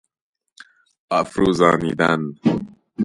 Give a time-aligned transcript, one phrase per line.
[1.19, 2.23] افروزانیدن